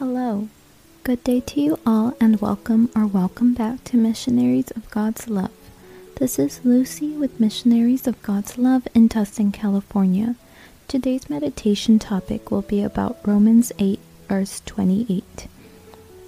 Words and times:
Hello. 0.00 0.48
Good 1.04 1.22
day 1.24 1.40
to 1.40 1.60
you 1.60 1.78
all, 1.84 2.16
and 2.18 2.40
welcome 2.40 2.88
or 2.96 3.06
welcome 3.06 3.52
back 3.52 3.84
to 3.84 3.98
Missionaries 3.98 4.70
of 4.70 4.90
God's 4.90 5.28
Love. 5.28 5.50
This 6.16 6.38
is 6.38 6.64
Lucy 6.64 7.10
with 7.10 7.38
Missionaries 7.38 8.06
of 8.06 8.22
God's 8.22 8.56
Love 8.56 8.88
in 8.94 9.10
Tustin, 9.10 9.52
California. 9.52 10.36
Today's 10.88 11.28
meditation 11.28 11.98
topic 11.98 12.50
will 12.50 12.62
be 12.62 12.82
about 12.82 13.18
Romans 13.26 13.72
8, 13.78 14.00
verse 14.26 14.62
28. 14.64 15.48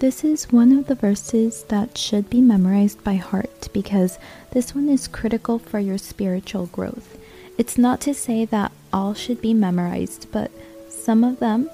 This 0.00 0.22
is 0.22 0.52
one 0.52 0.72
of 0.72 0.86
the 0.86 0.94
verses 0.94 1.64
that 1.68 1.96
should 1.96 2.28
be 2.28 2.42
memorized 2.42 3.02
by 3.02 3.14
heart 3.14 3.70
because 3.72 4.18
this 4.50 4.74
one 4.74 4.90
is 4.90 5.08
critical 5.08 5.58
for 5.58 5.78
your 5.78 5.96
spiritual 5.96 6.66
growth. 6.66 7.16
It's 7.56 7.78
not 7.78 8.02
to 8.02 8.12
say 8.12 8.44
that 8.44 8.70
all 8.92 9.14
should 9.14 9.40
be 9.40 9.54
memorized, 9.54 10.30
but 10.30 10.50
some 10.90 11.24
of 11.24 11.38
them, 11.38 11.70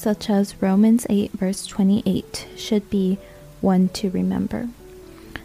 such 0.00 0.30
as 0.30 0.62
Romans 0.62 1.06
8, 1.10 1.32
verse 1.32 1.66
28, 1.66 2.48
should 2.56 2.88
be 2.88 3.18
one 3.60 3.90
to 3.90 4.08
remember. 4.08 4.70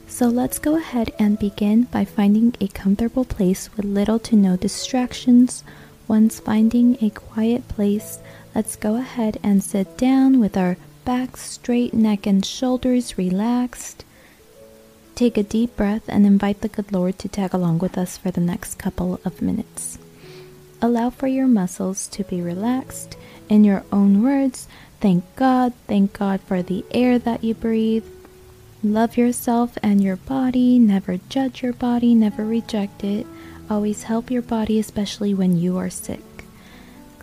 So 0.08 0.28
let's 0.28 0.60
go 0.60 0.78
ahead 0.78 1.12
and 1.20 1.38
begin 1.38 1.84
by 1.84 2.06
finding 2.06 2.56
a 2.62 2.70
comfortable 2.70 3.26
place 3.26 3.70
with 3.76 3.84
little 3.84 4.18
to 4.20 4.36
no 4.38 4.56
distractions. 4.56 5.64
Once 6.08 6.40
finding 6.40 6.98
a 7.02 7.10
quiet 7.10 7.68
place, 7.68 8.20
let's 8.54 8.78
go 8.78 8.96
ahead 8.96 9.38
and 9.44 9.62
sit 9.62 9.98
down 9.98 10.40
with 10.40 10.56
our 10.56 10.78
back 11.04 11.36
straight, 11.36 11.94
neck 11.94 12.26
and 12.26 12.46
shoulders 12.46 13.18
relaxed. 13.18 14.06
Take 15.16 15.38
a 15.38 15.44
deep 15.44 15.76
breath 15.76 16.08
and 16.08 16.26
invite 16.26 16.62
the 16.62 16.70
good 16.70 16.94
Lord 16.94 17.20
to 17.20 17.28
tag 17.28 17.54
along 17.54 17.80
with 17.80 17.98
us 17.98 18.16
for 18.16 18.32
the 18.32 18.42
next 18.42 18.76
couple 18.76 19.20
of 19.26 19.42
minutes. 19.42 19.98
Allow 20.82 21.10
for 21.10 21.28
your 21.28 21.48
muscles 21.48 22.08
to 22.08 22.24
be 22.24 22.42
relaxed. 22.42 23.18
In 23.50 23.64
your 23.64 23.84
own 23.92 24.24
words, 24.24 24.68
thank 25.00 25.24
God, 25.36 25.74
thank 25.88 26.14
God 26.18 26.42
for 26.42 26.62
the 26.62 26.86
air 26.92 27.18
that 27.20 27.44
you 27.44 27.54
breathe. 27.54 28.06
Love 28.84 29.18
yourself 29.18 29.78
and 29.82 30.04
your 30.04 30.18
body. 30.18 30.78
Never 30.78 31.18
judge 31.30 31.64
your 31.64 31.74
body, 31.74 32.14
never 32.14 32.46
reject 32.46 33.04
it. 33.04 33.26
Always 33.70 34.04
help 34.04 34.30
your 34.30 34.42
body, 34.42 34.80
especially 34.80 35.34
when 35.34 35.58
you 35.58 35.78
are 35.78 35.90
sick. 35.90 36.22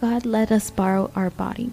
God 0.01 0.27
let 0.27 0.51
us 0.51 0.71
borrow 0.71 1.11
our 1.15 1.31
body 1.31 1.73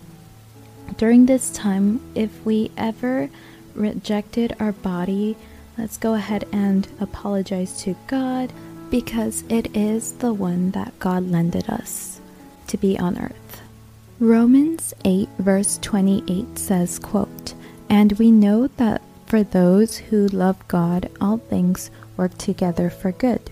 during 0.98 1.26
this 1.26 1.50
time, 1.52 2.02
if 2.16 2.46
we 2.46 2.72
ever 2.78 3.30
rejected 3.74 4.56
our 4.60 4.72
body, 4.72 5.36
let's 5.78 5.98
go 5.98 6.14
ahead 6.14 6.46
and 6.52 6.88
apologize 7.00 7.82
to 7.84 7.96
God 8.08 8.52
because 8.90 9.44
it 9.50 9.76
is 9.76 10.14
the 10.14 10.34
one 10.34 10.72
that 10.72 10.98
God 11.00 11.30
lended 11.30 11.70
us 11.70 12.20
to 12.68 12.78
be 12.78 12.98
on 12.98 13.18
earth. 13.18 13.62
Romans 14.20 14.94
8 15.06 15.30
verse 15.40 15.80
28 15.82 16.58
says, 16.58 17.00
quote, 17.00 17.54
And 17.90 18.14
we 18.14 18.32
know 18.32 18.68
that 18.78 19.02
for 19.26 19.44
those 19.44 19.98
who 19.98 20.28
love 20.28 20.68
God, 20.68 21.10
all 21.22 21.38
things 21.38 21.92
work 22.18 22.38
together 22.38 22.90
for 22.90 23.12
good, 23.12 23.52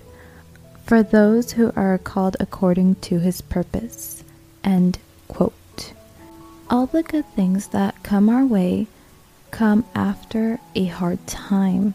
for 0.83 1.03
those 1.03 1.53
who 1.53 1.71
are 1.75 1.97
called 1.97 2.35
according 2.39 2.95
to 2.95 3.19
his 3.19 3.41
purpose. 3.41 4.23
End 4.63 4.99
quote. 5.27 5.93
All 6.69 6.85
the 6.85 7.03
good 7.03 7.25
things 7.27 7.67
that 7.67 8.03
come 8.03 8.29
our 8.29 8.45
way 8.45 8.87
come 9.51 9.85
after 9.95 10.59
a 10.75 10.85
hard 10.85 11.25
time. 11.27 11.93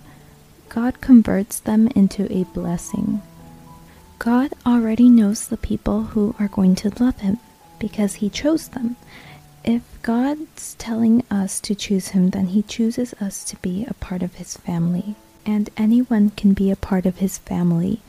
God 0.68 1.00
converts 1.00 1.60
them 1.60 1.88
into 1.88 2.32
a 2.32 2.44
blessing. 2.44 3.20
God 4.22 4.52
already 4.64 5.08
knows 5.08 5.48
the 5.48 5.56
people 5.56 6.04
who 6.04 6.36
are 6.38 6.46
going 6.46 6.76
to 6.76 7.02
love 7.02 7.18
Him 7.18 7.40
because 7.80 8.14
He 8.14 8.30
chose 8.30 8.68
them. 8.68 8.94
If 9.64 9.82
God's 10.02 10.76
telling 10.76 11.24
us 11.28 11.58
to 11.58 11.74
choose 11.74 12.10
Him, 12.10 12.30
then 12.30 12.46
He 12.46 12.62
chooses 12.62 13.14
us 13.14 13.42
to 13.42 13.56
be 13.56 13.84
a 13.84 13.94
part 13.94 14.22
of 14.22 14.36
His 14.36 14.56
family. 14.56 15.16
And 15.44 15.70
anyone 15.76 16.30
can 16.30 16.54
be 16.54 16.70
a 16.70 16.76
part 16.76 17.04
of 17.04 17.18
His 17.18 17.38
family, 17.38 18.00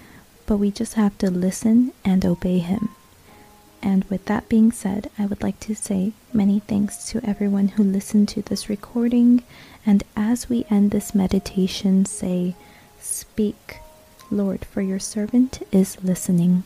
but 0.45 0.57
we 0.57 0.69
just 0.69 0.93
have 0.93 1.17
to 1.17 1.31
listen 1.31 1.93
and 2.05 2.23
obey 2.23 2.59
Him. 2.59 2.89
And 3.81 4.03
with 4.03 4.25
that 4.25 4.47
being 4.47 4.71
said, 4.71 5.09
I 5.17 5.25
would 5.25 5.41
like 5.41 5.59
to 5.61 5.73
say 5.73 6.11
many 6.31 6.59
thanks 6.59 7.07
to 7.09 7.27
everyone 7.27 7.69
who 7.69 7.83
listened 7.83 8.29
to 8.29 8.43
this 8.43 8.69
recording. 8.69 9.41
And 9.83 10.03
as 10.15 10.47
we 10.47 10.67
end 10.69 10.91
this 10.91 11.15
meditation, 11.15 12.05
say, 12.05 12.55
Speak, 12.99 13.79
Lord, 14.33 14.65
for 14.65 14.81
your 14.81 14.97
servant 14.97 15.61
is 15.71 16.03
listening. 16.03 16.63